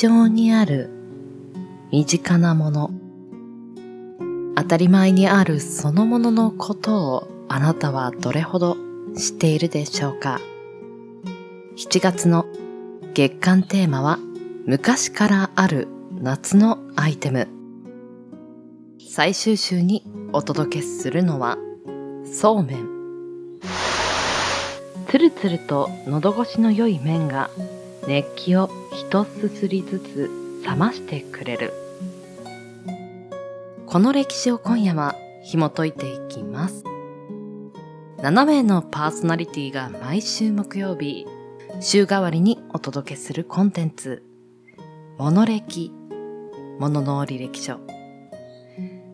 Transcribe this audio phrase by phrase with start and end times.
[0.00, 0.88] 常にある
[1.92, 2.90] 身近なもの、
[4.56, 8.78] 当たり前にあるそのもののことをあなたはどれほど
[9.14, 10.40] 知っているでしょうか
[11.76, 12.46] ?7 月の
[13.12, 14.18] 月間テーマは
[14.64, 17.48] 昔からある夏のアイテム。
[19.06, 21.58] 最終週にお届けするのは
[22.24, 22.88] そうめん。
[25.08, 27.50] つるつると喉越しの良い麺が
[28.06, 30.30] 熱気を一すすりずつ
[30.64, 31.72] 冷ましてくれる。
[33.86, 36.84] この歴史を今夜は紐解いていきます。
[38.18, 41.26] 7名のパーソナリティが毎週木曜日、
[41.80, 44.22] 週替わりにお届けするコンテンツ、
[45.18, 45.92] モノ歴、
[46.78, 47.78] モノの履歴書。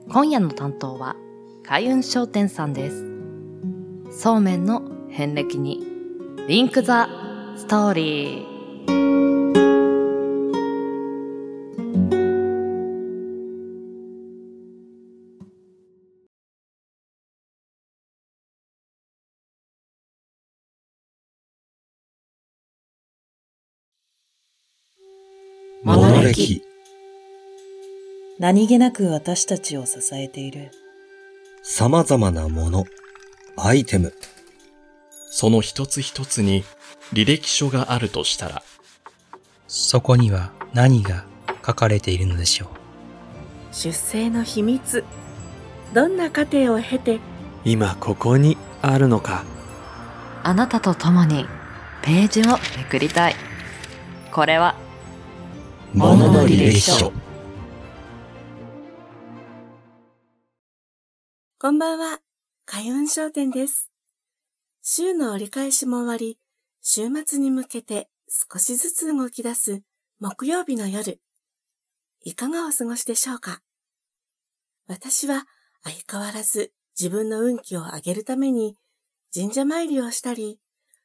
[0.09, 1.17] 今夜の担当は、
[1.65, 3.05] 海運商店さんです。
[4.11, 5.87] そうめんの遍歴に、
[6.49, 7.09] リンクザ
[7.57, 8.56] ストーリー。
[26.37, 26.63] モノ歴
[28.39, 30.71] 何気なく私たちを支えている。
[31.63, 32.85] 様々なもの、
[33.57, 34.13] アイテム、
[35.31, 36.63] その一つ一つに
[37.15, 38.63] 履歴書があるとしたら、
[39.67, 41.25] そこには何が
[41.67, 42.69] 書かれているのでしょう。
[43.73, 45.05] 出生の秘密。
[45.95, 47.21] どんな過程を経て
[47.65, 49.45] 今ここにあるのか。
[50.43, 51.47] あなたと共に
[52.03, 53.37] ページをめくりたい。
[54.31, 54.77] これは、
[55.97, 57.11] ものの履歴書。
[61.59, 62.21] こんばんは
[62.67, 63.91] 開運商店です
[64.83, 66.39] 週の折り返しも終わり
[66.83, 69.81] 週末に向けて少しずつ動き出す
[70.21, 71.19] 木曜日の夜
[72.23, 73.63] いかがお過ごしでしょうか？
[74.89, 75.47] 私は
[75.83, 78.77] 相変わらず自分の運気を上げるために
[79.35, 80.61] 神社参りをしたり、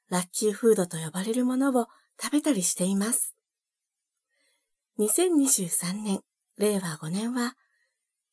[0.10, 1.88] ラッキーフードと呼ばれるものを
[2.22, 3.36] 食べたりしています。
[5.00, 6.22] 2023年、
[6.58, 7.56] 令和5年は、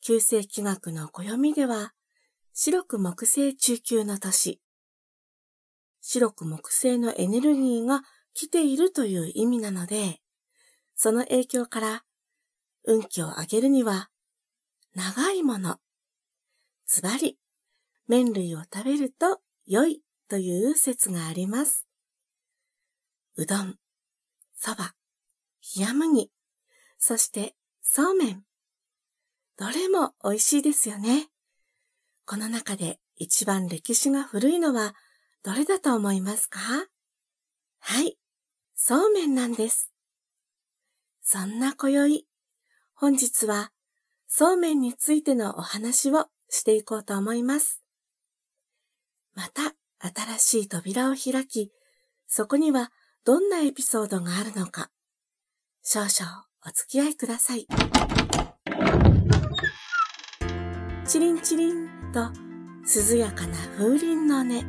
[0.00, 1.94] 旧世紀学の暦では、
[2.52, 4.60] 白く木星中級の年。
[6.00, 8.02] 白く木星のエネルギーが
[8.34, 10.20] 来ているという意味なので、
[10.96, 12.04] その影響から、
[12.84, 14.10] 運気を上げるには、
[14.94, 15.78] 長いもの。
[16.86, 17.38] ズバリ、
[18.08, 21.86] 麺類を食べると良いという説があります。
[23.36, 23.76] うどん、
[24.56, 24.94] そば、
[25.76, 26.30] 冷麦、
[26.98, 28.44] そしてそうめん。
[29.56, 31.28] どれも美味しいですよね。
[32.26, 34.94] この中で一番歴史が古いのは
[35.42, 36.60] どれだと思いますか？
[37.80, 38.18] はい、
[38.74, 39.90] そうめんなんです。
[41.22, 42.26] そんな今宵、
[42.94, 43.72] 本日は
[44.26, 47.82] そうめんについてのお話をしていこうと思います。
[49.34, 51.72] また新しい扉を開き、
[52.26, 52.92] そこには
[53.24, 54.90] どんなエピソードがあるのか、
[55.82, 57.66] 少々お付き合いください。
[61.06, 62.30] チリンチリンと
[63.12, 64.64] 涼やかな風鈴の音、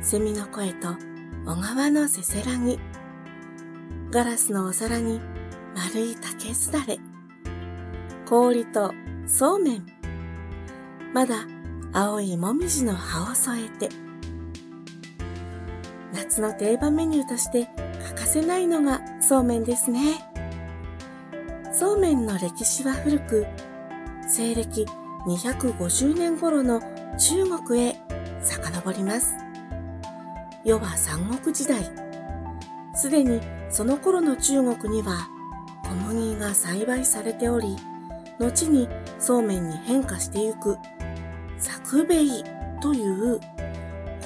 [0.00, 0.88] セミの声と
[1.44, 2.80] 小川のせせらぎ、
[4.10, 5.20] ガラスのお皿に
[5.76, 6.98] 丸い竹すだれ、
[8.26, 8.92] 氷と
[9.26, 9.86] そうめん、
[11.12, 11.46] まだ
[11.92, 13.90] 青いもみじの葉を添えて、
[16.14, 17.66] 夏の定番メニューとして
[18.08, 20.31] 欠かせないのがそうめんですね。
[21.74, 23.46] そうめんの歴史は古く、
[24.28, 24.86] 西暦
[25.26, 26.82] 250年頃の
[27.18, 27.96] 中国へ
[28.42, 29.34] 遡ります。
[30.64, 31.82] 世は三国時代。
[32.94, 33.40] すでに
[33.70, 35.28] その頃の中国には
[35.82, 37.74] 小麦が栽培されており、
[38.38, 38.86] 後に
[39.18, 40.76] そうめんに変化してゆく
[41.56, 42.26] 作米
[42.82, 43.40] という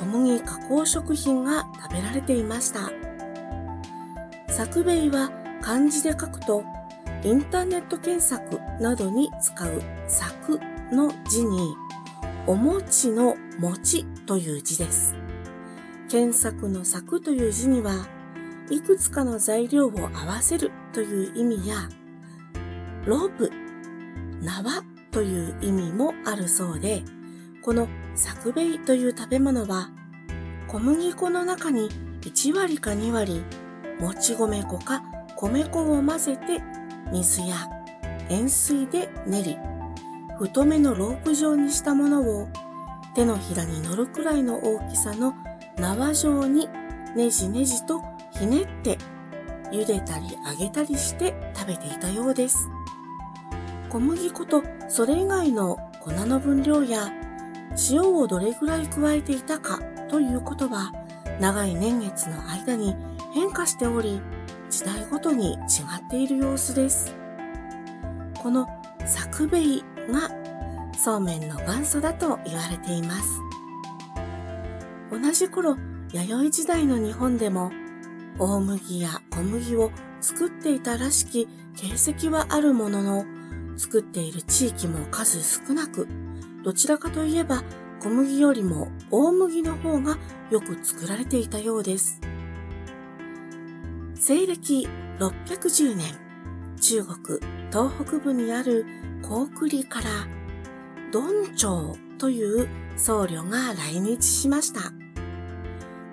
[0.00, 2.90] 小麦加工食品が食べられていました。
[4.48, 5.30] 作米は
[5.62, 6.64] 漢字で書くと
[7.26, 10.60] インターネット検索などに使う作
[10.92, 11.74] の字に
[12.46, 15.16] お餅の餅という字です。
[16.08, 18.06] 検索の作という字には
[18.70, 21.88] いくつかの材料を合わせるという意味や
[23.06, 23.50] ロープ、
[24.40, 27.02] 縄という意味もあるそうで、
[27.60, 29.90] この作米という食べ物は
[30.68, 31.88] 小麦粉の中に
[32.20, 33.42] 1割か2割
[33.98, 35.02] もち米粉か
[35.34, 36.75] 米粉を混ぜて
[37.12, 37.68] 水や
[38.28, 39.58] 塩水で練り
[40.38, 42.48] 太めのロープ状にしたものを
[43.14, 45.34] 手のひらに乗るくらいの大きさの
[45.78, 46.68] 縄状に
[47.16, 48.98] ねじねじとひねって
[49.72, 52.68] 茹でたり揚げたりして食べていたようです。
[53.88, 57.10] 小麦粉とそれ以外の粉の分量や
[57.90, 60.92] 塩をどれぐらい加えていたかということは
[61.40, 62.94] 長い年月の間に
[63.32, 64.20] 変化しており
[64.68, 67.14] 時代ごとに違っている様子です。
[68.42, 68.66] この
[69.06, 69.62] 作兵衛
[70.10, 70.30] が
[70.98, 73.40] そうめんの元祖だと言われています。
[75.10, 75.76] 同じ頃、
[76.12, 77.70] 弥生時代の日本でも
[78.38, 79.90] 大麦や小麦を
[80.20, 83.24] 作っていたらしき形跡はあるものの、
[83.76, 86.08] 作っている地域も数少なく、
[86.64, 87.62] どちらかといえば
[88.00, 90.18] 小麦よりも大麦の方が
[90.50, 92.20] よく作られていたようです。
[94.28, 94.88] 西暦
[95.20, 96.12] 610年、
[96.80, 97.38] 中国
[97.70, 98.84] 東北部にある
[99.22, 100.08] 高句麗から、
[101.12, 104.80] ドンチョウという僧侶が来日しました。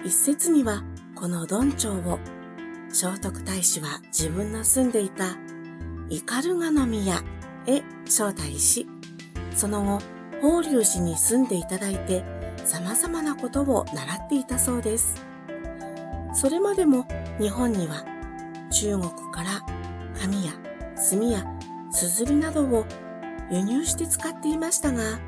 [0.06, 0.84] 一説には、
[1.16, 2.20] このドンチョウを
[2.90, 5.36] 聖徳太子は自分の住んでいた
[6.08, 7.24] イカルガの宮
[7.66, 8.88] へ招待し、
[9.56, 10.00] その後、
[10.40, 12.24] 法隆寺に住んでいただいて
[12.64, 15.33] 様々なことを習っていたそうです。
[16.34, 17.06] それまでも
[17.40, 18.04] 日本には
[18.72, 19.62] 中国から
[20.20, 20.52] 紙や
[20.96, 21.46] 墨や
[21.92, 22.86] すずりなどを
[23.52, 25.20] 輸入して使っていましたが、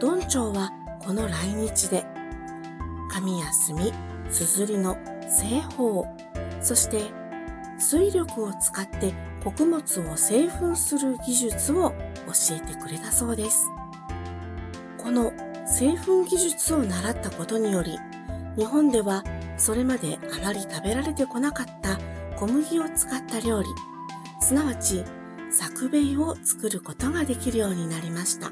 [0.00, 2.04] ドンチョウはこの来日で
[3.12, 3.92] 紙や墨、
[4.30, 4.98] すずりの
[5.28, 6.06] 製法、
[6.60, 7.04] そして
[7.78, 9.14] 水力を使って
[9.44, 13.66] 穀物を製粉する技術を教えてくれたそうです。
[14.98, 15.32] この
[15.66, 17.98] 製粉技術を習ったことにより、
[18.56, 19.22] 日本では
[19.60, 21.98] それまであまり食べられてこなかった
[22.36, 23.68] 小麦を使った料理、
[24.40, 25.04] すなわち
[25.50, 28.50] 作兵衛を作ることができるようになりました。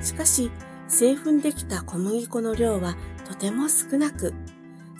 [0.00, 0.52] しかし、
[0.86, 2.94] 製粉できた小麦粉の量は
[3.26, 4.34] とても少なく、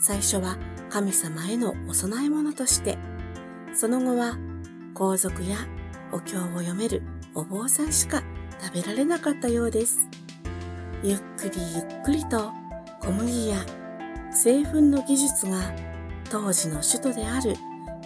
[0.01, 0.57] 最初は
[0.89, 2.97] 神様へのお供え物として、
[3.73, 4.37] その後は
[4.93, 5.55] 皇族や
[6.11, 7.03] お経を読める
[7.33, 8.21] お坊さんしか
[8.61, 9.97] 食べられなかったようです。
[11.01, 12.51] ゆっくりゆっくりと
[12.99, 13.55] 小麦や
[14.31, 15.57] 製粉の技術が
[16.29, 17.55] 当時の首都である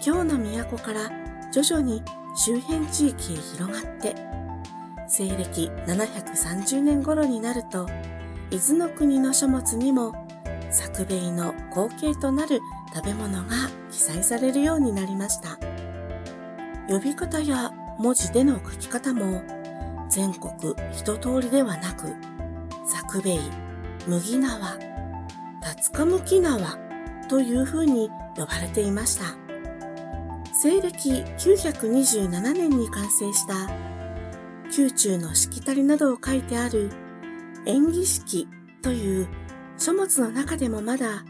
[0.02, 1.12] 京の都から
[1.52, 2.02] 徐々に
[2.36, 4.16] 周辺地域へ広がって、
[5.08, 7.88] 西暦730年頃になると、
[8.50, 10.14] 伊豆の国の書物にも
[10.72, 12.60] 作兵衛の後継となる
[12.94, 13.56] 食べ物が
[13.92, 15.60] 記載されるようになりました。
[16.88, 19.44] 呼び方や文字での書き方も
[20.10, 22.16] 全国一通りではなく、
[22.86, 23.40] 作兵衛、
[24.08, 24.78] 麦縄、
[25.84, 26.78] 辰カムキ縄
[27.28, 29.36] という風に呼ばれていました。
[30.54, 33.70] 西暦927年に完成した
[34.76, 36.90] 宮中のしきたりなどを書いてある
[37.66, 38.48] 演技式
[38.82, 39.28] という
[39.78, 41.26] 書物の中でもまだ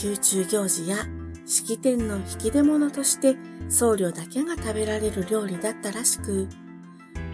[0.00, 0.98] 宮中行事や
[1.44, 3.34] 式典の引き出物として
[3.68, 6.48] 僧侶だけが食べられる料理だったらしく、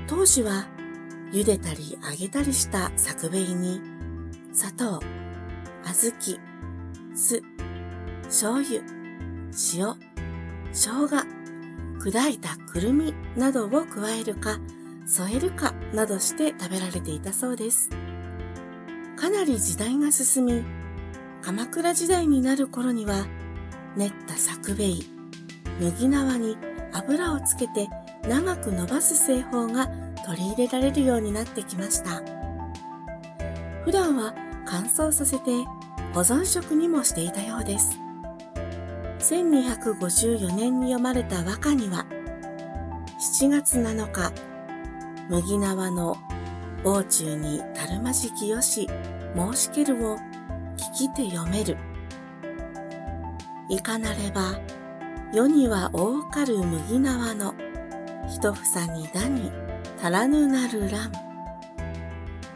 [0.07, 0.67] 当時は
[1.31, 3.83] 茹でたり揚げたりした作兵衛に
[4.55, 5.03] 砂糖、
[5.89, 6.39] 小豆、
[7.15, 7.43] 酢、
[8.25, 8.83] 醤油、
[9.75, 9.97] 塩、
[10.71, 11.27] 生姜、
[11.99, 14.59] 砕いたくるみなどを加えるか
[15.07, 17.89] 添えるかなどして食べられていたそうです。
[19.17, 20.63] かなり時代が進み、
[21.41, 23.27] 鎌倉時代になる頃には、
[23.97, 24.97] 練った作兵衛、
[25.81, 26.59] 麦縄に
[26.93, 27.89] 油をつけて
[28.29, 29.89] 長く伸ばす製法が
[30.27, 32.23] 取り入れられるようになってきました。
[33.85, 34.35] 普段は
[34.67, 35.51] 乾燥させて
[36.15, 37.99] 保存食にもしていたようです。
[39.19, 42.07] 1254年に読まれた和歌には、
[43.41, 44.33] 7月7日、
[45.29, 46.17] 麦縄の
[46.85, 48.89] 傍中にたるまじきよし、
[49.37, 50.17] 申しけるを
[50.77, 51.77] 聞きて読める。
[53.69, 54.59] いかなれば、
[55.33, 57.55] 世には多かる麦縄の、
[58.29, 59.53] 一房にだに
[60.03, 61.13] 足らぬなるらん。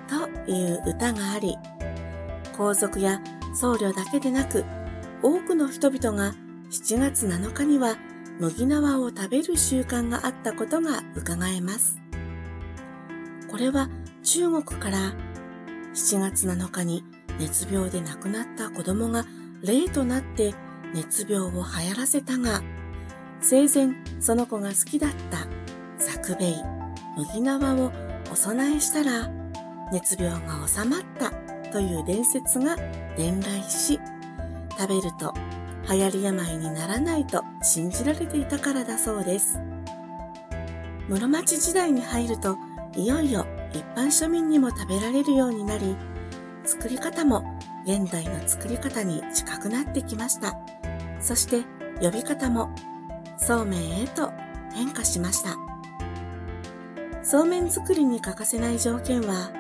[0.07, 1.59] という歌があり、
[2.57, 3.21] 皇族や
[3.53, 4.65] 僧侶だけでなく、
[5.23, 6.35] 多くの人々が
[6.71, 7.97] 7月7日には
[8.41, 11.99] 麦縄を食べる習慣があったことが伺えます。
[13.51, 13.89] これは
[14.23, 15.13] 中国から
[15.95, 17.05] 7月7日に
[17.39, 19.27] 熱病で亡くなった子供が
[19.63, 20.55] 霊となって
[20.95, 22.63] 熱病を流行らせたが、
[23.41, 25.47] 生前その子が好きだった
[25.99, 26.55] 作兵衛、
[27.17, 27.93] 麦縄を
[28.33, 29.29] お供えしたら
[29.93, 31.31] 熱病が治まった
[31.73, 32.77] という伝説が
[33.17, 33.99] 伝来し、
[34.79, 35.35] 食べると
[35.91, 39.59] 流行り病にならないと信じられていたからだそうです。
[41.09, 42.57] 室町時代に入ると、
[42.95, 45.97] いよいよ一般庶民にも食べられるようになり、
[46.65, 50.57] 作り方も現代の作り方に近くなってきました。
[51.21, 51.63] そして
[52.01, 52.75] 呼び方も
[53.37, 54.31] そうめんへと
[54.73, 55.57] 変化しました。
[57.23, 59.51] そうめん作りに欠かせない条件は、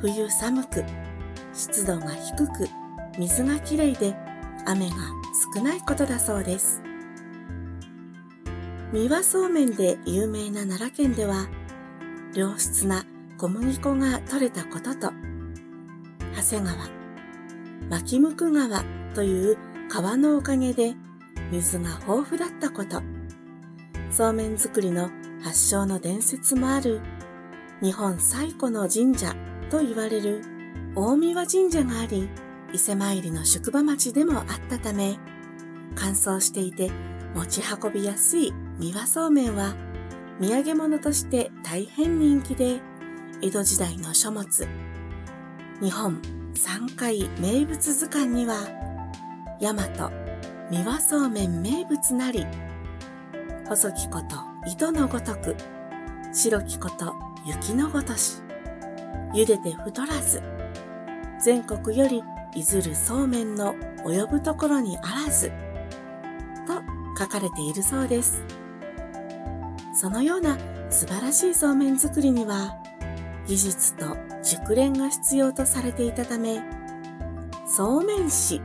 [0.00, 0.84] 冬寒く、
[1.58, 2.68] 湿度が低く、
[3.18, 4.14] 水がきれいで、
[4.64, 4.96] 雨が
[5.56, 6.80] 少ないことだそうです。
[8.92, 11.48] 三輪そうめんで有名な奈良県では、
[12.32, 13.04] 良質な
[13.38, 15.12] 小麦粉が取れたことと、
[16.36, 16.88] 長谷川、
[17.90, 18.84] 牧向川
[19.14, 19.58] という
[19.90, 20.94] 川のおかげで
[21.50, 23.02] 水が豊富だったこと、
[24.12, 25.10] そうめん作りの
[25.42, 27.00] 発祥の伝説もある
[27.82, 29.34] 日本最古の神社
[29.70, 30.57] と言われる
[30.94, 32.28] 大三輪神社があり、
[32.72, 35.18] 伊勢参りの宿場町でもあったため、
[35.94, 36.90] 乾燥していて
[37.34, 39.74] 持ち運びやすい三輪そうめんは
[40.40, 42.80] 土産物として大変人気で、
[43.42, 44.68] 江戸時代の書物、
[45.80, 46.20] 日本
[46.54, 48.56] 三回名物図鑑には、
[49.60, 50.12] 大和
[50.70, 52.46] 三輪そうめん名物なり、
[53.68, 54.36] 細きこと
[54.68, 55.56] 糸のごとく、
[56.32, 57.14] 白きこと
[57.44, 58.42] 雪のごとし、
[59.34, 60.42] 茹でて太らず、
[61.42, 62.22] 全国より
[62.54, 65.50] いずるそうめんの及ぶところにあらず、
[66.66, 66.82] と
[67.18, 68.42] 書かれているそうです。
[69.94, 70.56] そのような
[70.90, 72.76] 素晴らしいそうめん作りには、
[73.46, 76.62] 技術と熟練が必要とされていたため、
[77.66, 78.60] そうめん師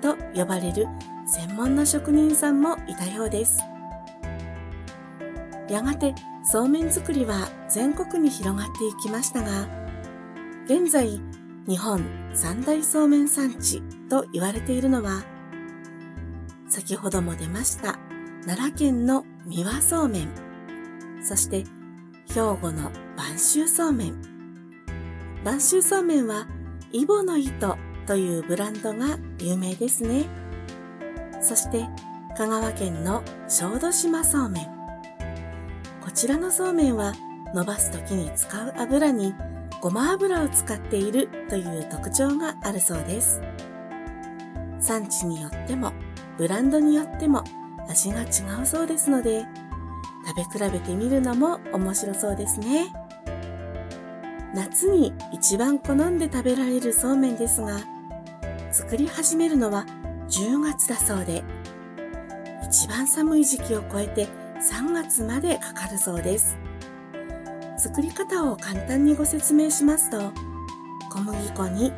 [0.00, 0.86] と呼ばれる
[1.26, 3.58] 専門の職人さんもいたようです。
[5.68, 9.68] やがてそうめん作りは全国に広がっていきましたが、
[10.64, 11.20] 現在
[11.68, 15.22] 日本三大そうめん産地と言われているのは、
[16.66, 17.98] 先ほども出ました
[18.46, 20.28] 奈良県の三輪そうめん、
[21.22, 21.64] そして
[22.28, 24.22] 兵庫の播州そうめん。
[25.44, 26.46] 播州そうめんは
[26.90, 30.24] イボの糸というブランドが有名ですね。
[31.42, 31.86] そして
[32.34, 34.64] 香川県の小豆島そうめん。
[36.02, 37.12] こちらのそうめんは
[37.54, 39.34] 伸ばす時に使う油に
[39.80, 43.40] ごま油を使っているという特徴があるそうです。
[44.80, 45.92] 産地によっても
[46.36, 47.44] ブランドによっても
[47.88, 49.44] 味が違うそうですので
[50.26, 52.92] 食べ比べてみるのも面白そうですね。
[54.54, 57.80] 夏に一番好んで食べられるそうめんですが
[58.72, 59.84] 作り始めるのは
[60.28, 61.44] 10月だそうで
[62.66, 64.26] 一番寒い時期を超えて
[64.58, 66.58] 3月までかかるそうです。
[67.78, 70.32] 作り方を簡単にご説明しますと、
[71.10, 71.92] 小麦粉に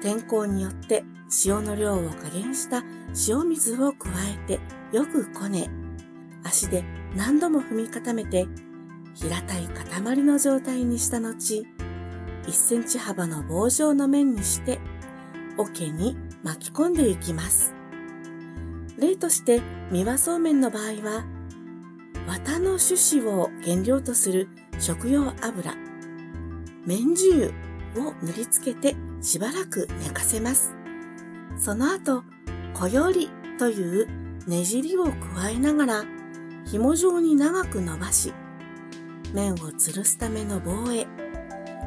[0.00, 1.04] 天候によって
[1.44, 2.84] 塩の量を加減した
[3.28, 4.60] 塩水を加えて
[4.92, 5.68] よくこね、
[6.44, 6.84] 足で
[7.16, 8.46] 何度も踏み固めて
[9.14, 11.66] 平たい塊の状態にした後、
[12.46, 14.78] 1センチ幅の棒状の面にして、
[15.56, 17.74] 桶に巻き込んでいきます。
[18.98, 21.24] 例として、三輪そうめんの場合は、
[22.26, 25.74] 綿の種子を原料とする食用油、
[26.86, 27.52] 麺汁
[27.96, 30.72] を塗りつけてしばらく寝かせます。
[31.58, 32.24] その後、
[32.74, 34.08] 小よりという
[34.46, 36.04] ねじりを加えながら
[36.66, 38.32] 紐状に長く伸ばし、
[39.32, 41.06] 麺を吊るすための棒へ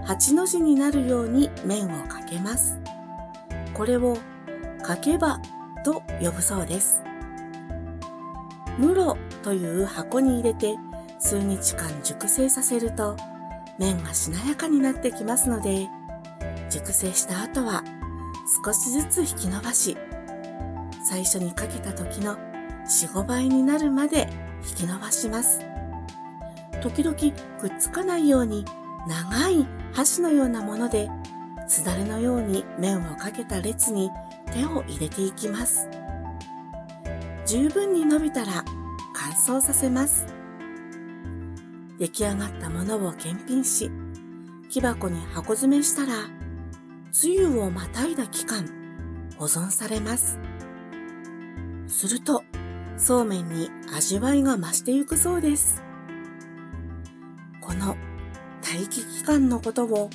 [0.06, 2.80] 8の字になるように麺をかけます。
[3.74, 4.18] これを
[4.82, 5.42] かけば
[5.84, 7.04] と呼ぶそうです。
[8.80, 10.76] 室という箱に入れて
[11.20, 13.18] 数日間熟成させると
[13.80, 15.88] 麺がしなやかになってきますので
[16.70, 17.84] 熟成した後は
[18.64, 19.98] 少しずつ引き伸ばし
[21.04, 22.38] 最初にかけた時の
[22.86, 24.30] 4、5倍になるまで
[24.68, 25.62] 引き伸ばします。
[26.82, 27.16] 時々
[27.60, 28.66] くっつかないように
[29.08, 31.10] 長い箸のようなもので
[31.68, 34.12] すだれのように麺をかけた列に
[34.54, 35.90] 手を入れていきます。
[37.46, 38.64] 十分に伸びたら
[39.14, 40.37] 乾燥させます。
[42.00, 43.92] 出来上がったものを検品し、
[44.70, 46.14] 木箱に箱詰めしたら、
[47.12, 48.66] つゆをまたいだ期間、
[49.38, 50.40] 保存されます。
[51.88, 52.44] すると、
[52.98, 55.84] そうめんに味わいが増してゆくそうです。
[57.62, 57.96] この
[58.62, 60.10] 待機期間のことを、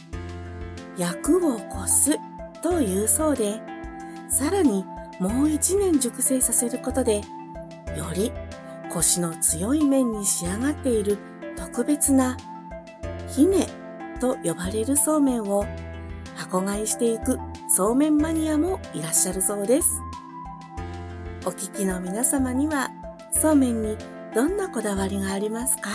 [0.97, 2.19] 役を越す
[2.63, 3.61] というそうで、
[4.29, 4.85] さらに
[5.19, 7.23] もう一年熟成させることで、
[7.97, 8.33] より
[8.93, 11.19] コシの強い麺に仕上がっている
[11.73, 12.37] 特別な
[13.29, 13.67] ひね
[14.21, 15.65] と呼ばれるそうめんを
[16.37, 17.39] 箱買いしていく
[17.75, 19.89] そうめんマニアもいらっしゃるそうです。
[21.47, 22.91] お聞きの皆様には
[23.33, 23.97] そうめんに
[24.35, 25.89] どんなこだわりがありますか？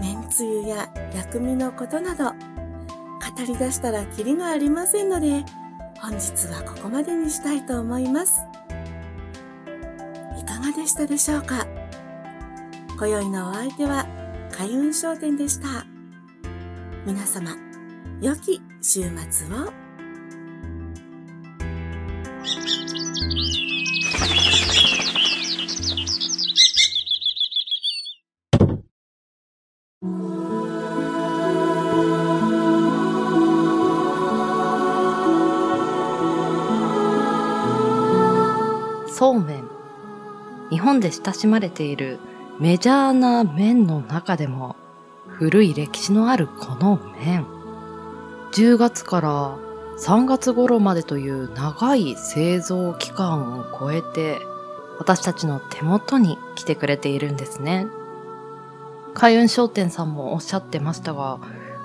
[0.00, 2.34] めんつゆや薬味のことなど語
[3.46, 5.44] り出したらキリがありませんので
[6.00, 8.40] 本日はここまでにしたいと思います。
[10.40, 11.66] いかがでしたでしょうか？
[12.98, 14.06] 今宵のお相手は
[14.50, 15.84] 開運商店でした。
[17.04, 17.54] 皆様、
[18.22, 19.70] 良き週末を。
[39.08, 39.68] そうめん。
[40.70, 42.18] 日本で親しまれている
[42.58, 44.76] メジャーな麺の中でも
[45.28, 47.44] 古い歴史のあるこの麺。
[48.52, 49.58] 10月から
[49.98, 54.38] 3月頃までという長い製造期間を超えて
[54.98, 57.88] 私たちの手元に来てくれているんですね。
[59.12, 61.38] 海運商店さんもおっしゃってましたが、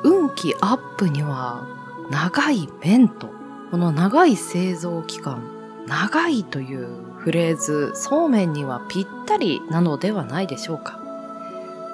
[0.03, 1.67] 運気アップには
[2.09, 3.27] 長い麺と、
[3.71, 5.43] この長い製造期間、
[5.85, 10.99] 長いというフレーズ、そうめんにはぴったりなのではないでしょうか。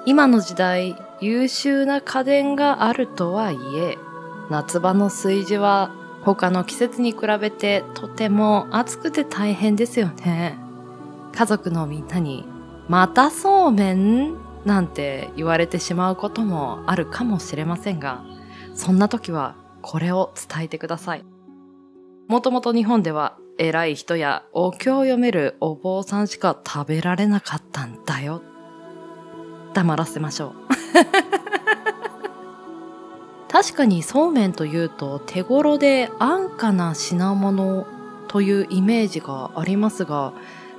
[0.06, 3.98] 今の時代、優秀な家電があるとはいえ、
[4.48, 5.90] 夏場の炊事は
[6.22, 10.58] 他の季節に比べてとても暑くて大変ですよね。
[11.34, 12.46] 家族のみんなに、
[12.88, 14.36] またそうめん？
[14.64, 18.24] なんて言われてしまうこともあるかもしれませんが、
[18.74, 21.24] そんな時はこれを伝えてください。
[22.28, 28.42] もともと日本では偉い人やお経を読めるお坊さんしか食べられなかったんだよ
[29.74, 30.52] 黙らせましょう。
[33.50, 37.86] 確かにそうめんというと手頃で安価な品物
[38.28, 40.32] というイメージがありますが、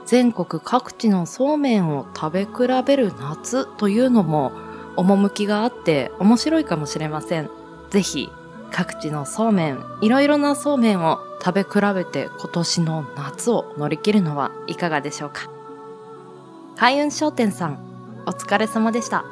[0.05, 2.49] 全国各地のそうめんを食べ比
[2.85, 4.51] べる夏というのも
[4.97, 7.49] 趣があって面白いかもしれません。
[7.89, 8.29] ぜひ
[8.71, 15.49] 各地のそうめん、いろいろなそうめんを食べ比べて今年の夏を乗り切るのはいかがでしょうか？
[16.77, 17.79] 開運商店さん、
[18.25, 19.25] お疲れ様でした。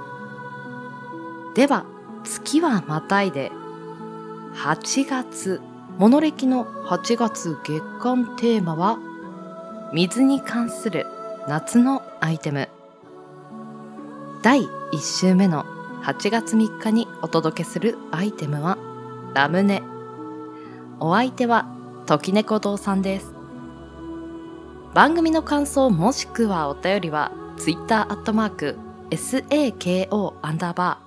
[1.56, 1.86] では、
[2.24, 3.52] 月はまたいで、
[4.56, 5.62] 8月、
[5.98, 9.00] モノ歴の8月月間テーマは、
[9.94, 11.06] 水に関する
[11.48, 12.68] 夏のアイテム。
[14.42, 14.68] 第1
[15.00, 15.66] 週目の
[16.04, 18.78] 8月3日にお届けするアイテムは、
[19.38, 19.84] ラムネ。
[21.00, 21.68] お相手は、
[22.08, 23.36] 時猫堂さんです。
[24.96, 28.80] 番組の感想もしくはお便りは、ツイッターアットマーク
[29.12, 31.04] SAKO アンダーバ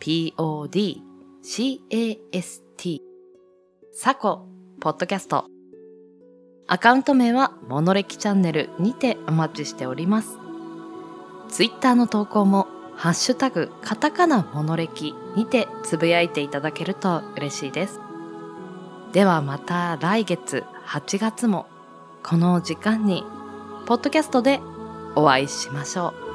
[0.00, 0.34] ー
[1.44, 3.00] PODCAST
[3.92, 4.48] サコ
[4.80, 5.44] ポッドキャスト
[6.66, 10.36] アカウント名はモノレキチャンネルにてお待ちしております。
[11.48, 12.66] ツイッターの投稿も
[12.98, 18.00] ハッシュタグカタカナモノレキにてつぶやいていただけると嬉しいです。
[19.12, 21.66] ではまた来月8月も
[22.24, 23.24] この時間に
[23.86, 24.60] ポッドキャストで
[25.14, 26.27] お会いしましょう。